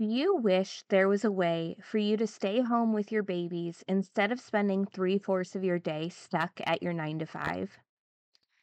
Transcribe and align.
Do 0.00 0.06
you 0.06 0.34
wish 0.34 0.82
there 0.88 1.08
was 1.08 1.26
a 1.26 1.30
way 1.30 1.76
for 1.82 1.98
you 1.98 2.16
to 2.16 2.26
stay 2.26 2.62
home 2.62 2.94
with 2.94 3.12
your 3.12 3.22
babies 3.22 3.84
instead 3.86 4.32
of 4.32 4.40
spending 4.40 4.86
three 4.86 5.18
fourths 5.18 5.54
of 5.54 5.62
your 5.62 5.78
day 5.78 6.08
stuck 6.08 6.58
at 6.64 6.82
your 6.82 6.94
nine 6.94 7.18
to 7.18 7.26
five? 7.26 7.78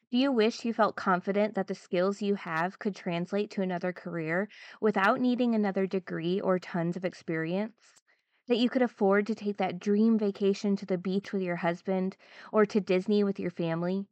Do 0.09 0.17
you 0.17 0.31
wish 0.31 0.65
you 0.65 0.73
felt 0.73 0.95
confident 0.95 1.53
that 1.53 1.67
the 1.67 1.75
skills 1.75 2.23
you 2.23 2.33
have 2.33 2.79
could 2.79 2.95
translate 2.95 3.51
to 3.51 3.61
another 3.61 3.93
career 3.93 4.49
without 4.81 5.21
needing 5.21 5.53
another 5.53 5.85
degree 5.85 6.41
or 6.41 6.57
tons 6.57 6.97
of 6.97 7.05
experience? 7.05 8.01
That 8.47 8.57
you 8.57 8.67
could 8.67 8.81
afford 8.81 9.27
to 9.27 9.35
take 9.35 9.57
that 9.57 9.79
dream 9.79 10.17
vacation 10.17 10.75
to 10.77 10.87
the 10.87 10.97
beach 10.97 11.31
with 11.31 11.43
your 11.43 11.57
husband 11.57 12.17
or 12.51 12.65
to 12.65 12.81
Disney 12.81 13.23
with 13.23 13.39
your 13.39 13.51
family? 13.51 14.07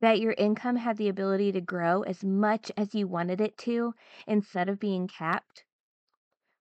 That 0.00 0.20
your 0.20 0.34
income 0.38 0.76
had 0.76 0.98
the 0.98 1.08
ability 1.08 1.50
to 1.50 1.60
grow 1.60 2.02
as 2.02 2.24
much 2.24 2.70
as 2.76 2.94
you 2.94 3.08
wanted 3.08 3.40
it 3.40 3.58
to 3.58 3.94
instead 4.28 4.68
of 4.68 4.78
being 4.78 5.08
capped? 5.08 5.64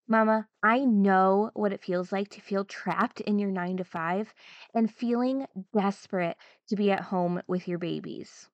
Mama, 0.09 0.49
I 0.61 0.83
know 0.83 1.51
what 1.53 1.71
it 1.71 1.81
feels 1.81 2.11
like 2.11 2.27
to 2.31 2.41
feel 2.41 2.65
trapped 2.65 3.21
in 3.21 3.39
your 3.39 3.51
nine 3.51 3.77
to 3.77 3.85
five 3.85 4.33
and 4.73 4.93
feeling 4.93 5.47
desperate 5.71 6.35
to 6.67 6.75
be 6.75 6.91
at 6.91 6.99
home 6.99 7.41
with 7.47 7.67
your 7.67 7.77
babies. 7.77 8.49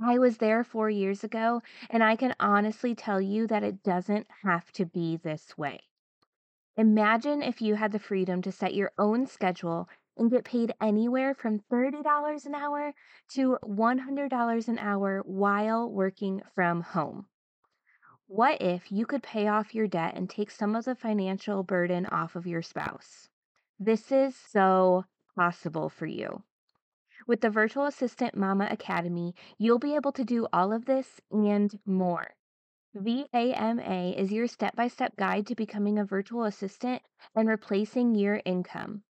I 0.00 0.18
was 0.18 0.38
there 0.38 0.64
four 0.64 0.90
years 0.90 1.24
ago, 1.24 1.60
and 1.90 2.04
I 2.04 2.16
can 2.16 2.34
honestly 2.40 2.94
tell 2.94 3.20
you 3.20 3.46
that 3.48 3.64
it 3.64 3.82
doesn't 3.82 4.28
have 4.44 4.72
to 4.72 4.86
be 4.86 5.16
this 5.16 5.58
way. 5.58 5.80
Imagine 6.76 7.42
if 7.42 7.60
you 7.60 7.74
had 7.74 7.92
the 7.92 7.98
freedom 7.98 8.40
to 8.42 8.52
set 8.52 8.74
your 8.74 8.92
own 8.98 9.26
schedule 9.26 9.88
and 10.16 10.30
get 10.30 10.44
paid 10.44 10.72
anywhere 10.80 11.34
from 11.34 11.60
$30 11.60 12.46
an 12.46 12.54
hour 12.54 12.94
to 13.30 13.58
$100 13.64 14.68
an 14.68 14.78
hour 14.78 15.22
while 15.26 15.90
working 15.90 16.42
from 16.54 16.82
home. 16.82 17.26
What 18.34 18.62
if 18.62 18.90
you 18.90 19.04
could 19.04 19.22
pay 19.22 19.46
off 19.46 19.74
your 19.74 19.86
debt 19.86 20.14
and 20.16 20.28
take 20.28 20.50
some 20.50 20.74
of 20.74 20.86
the 20.86 20.94
financial 20.94 21.62
burden 21.62 22.06
off 22.06 22.34
of 22.34 22.46
your 22.46 22.62
spouse? 22.62 23.28
This 23.78 24.10
is 24.10 24.34
so 24.34 25.04
possible 25.36 25.90
for 25.90 26.06
you. 26.06 26.42
With 27.26 27.42
the 27.42 27.50
Virtual 27.50 27.84
Assistant 27.84 28.34
Mama 28.34 28.68
Academy, 28.70 29.34
you'll 29.58 29.78
be 29.78 29.94
able 29.94 30.12
to 30.12 30.24
do 30.24 30.46
all 30.50 30.72
of 30.72 30.86
this 30.86 31.20
and 31.30 31.78
more. 31.84 32.30
VAMA 32.94 34.14
is 34.16 34.32
your 34.32 34.46
step 34.46 34.74
by 34.74 34.88
step 34.88 35.14
guide 35.16 35.46
to 35.48 35.54
becoming 35.54 35.98
a 35.98 36.04
virtual 36.06 36.44
assistant 36.44 37.02
and 37.34 37.46
replacing 37.46 38.14
your 38.14 38.40
income. 38.46 39.02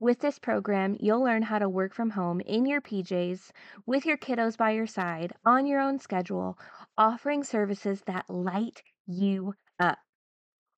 With 0.00 0.20
this 0.20 0.38
program, 0.38 0.96
you'll 1.00 1.24
learn 1.24 1.42
how 1.42 1.58
to 1.58 1.68
work 1.68 1.92
from 1.92 2.10
home 2.10 2.40
in 2.42 2.66
your 2.66 2.80
PJs, 2.80 3.50
with 3.84 4.06
your 4.06 4.16
kiddos 4.16 4.56
by 4.56 4.70
your 4.70 4.86
side, 4.86 5.32
on 5.44 5.66
your 5.66 5.80
own 5.80 5.98
schedule, 5.98 6.56
offering 6.96 7.42
services 7.42 8.02
that 8.02 8.30
light 8.30 8.84
you 9.06 9.54
up. 9.80 9.98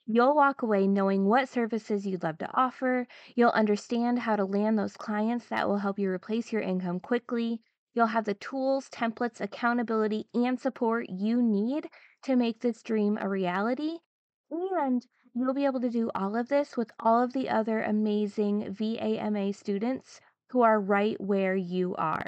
You'll 0.07 0.35
walk 0.35 0.63
away 0.63 0.87
knowing 0.87 1.27
what 1.27 1.51
services 1.51 2.07
you'd 2.07 2.23
love 2.23 2.39
to 2.39 2.51
offer. 2.55 3.07
You'll 3.37 3.51
understand 3.51 4.21
how 4.21 4.37
to 4.37 4.47
land 4.47 4.79
those 4.79 4.97
clients 4.97 5.47
that 5.49 5.69
will 5.69 5.77
help 5.77 5.99
you 5.99 6.09
replace 6.09 6.51
your 6.51 6.63
income 6.63 6.99
quickly. 6.99 7.61
You'll 7.93 8.07
have 8.07 8.25
the 8.25 8.33
tools, 8.33 8.89
templates, 8.89 9.39
accountability, 9.39 10.29
and 10.33 10.59
support 10.59 11.11
you 11.11 11.43
need 11.43 11.91
to 12.23 12.37
make 12.37 12.61
this 12.61 12.83
dream 12.83 13.19
a 13.21 13.29
reality. 13.29 13.99
And 14.51 15.07
you'll 15.35 15.55
be 15.55 15.65
able 15.65 15.81
to 15.81 15.91
do 15.91 16.11
all 16.15 16.37
of 16.37 16.49
this 16.49 16.77
with 16.77 16.91
all 16.99 17.23
of 17.23 17.33
the 17.33 17.49
other 17.49 17.83
amazing 17.83 18.73
VAMA 18.73 19.53
students 19.53 20.21
who 20.49 20.63
are 20.63 20.81
right 20.81 21.21
where 21.21 21.55
you 21.55 21.95
are. 21.97 22.27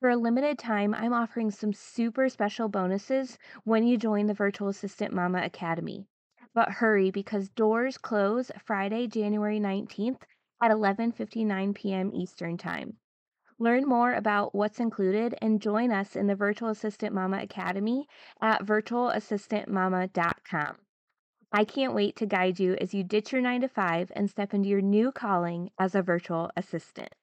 For 0.00 0.10
a 0.10 0.16
limited 0.16 0.58
time, 0.58 0.94
I'm 0.94 1.12
offering 1.12 1.50
some 1.50 1.72
super 1.72 2.28
special 2.28 2.68
bonuses 2.68 3.38
when 3.64 3.84
you 3.84 3.96
join 3.96 4.26
the 4.26 4.34
Virtual 4.34 4.68
Assistant 4.68 5.12
Mama 5.12 5.42
Academy. 5.42 6.06
But 6.54 6.70
hurry 6.70 7.10
because 7.10 7.48
doors 7.48 7.98
close 7.98 8.50
Friday, 8.64 9.08
January 9.08 9.60
19th 9.60 10.22
at 10.62 10.70
11:59 10.70 11.74
p.m. 11.74 12.12
Eastern 12.14 12.56
Time. 12.56 12.98
Learn 13.58 13.88
more 13.88 14.14
about 14.14 14.54
what's 14.54 14.78
included 14.78 15.34
and 15.42 15.60
join 15.60 15.90
us 15.90 16.14
in 16.14 16.28
the 16.28 16.36
Virtual 16.36 16.68
Assistant 16.68 17.12
Mama 17.12 17.42
Academy 17.42 18.06
at 18.40 18.64
virtualassistantmama.com. 18.64 20.76
I 21.52 21.64
can't 21.64 21.94
wait 21.94 22.16
to 22.16 22.26
guide 22.26 22.60
you 22.60 22.74
as 22.74 22.92
you 22.92 23.02
ditch 23.02 23.32
your 23.32 23.40
nine 23.40 23.62
to 23.62 23.68
five 23.68 24.12
and 24.14 24.28
step 24.28 24.52
into 24.52 24.68
your 24.68 24.82
new 24.82 25.10
calling 25.12 25.70
as 25.78 25.94
a 25.94 26.02
virtual 26.02 26.50
assistant. 26.56 27.14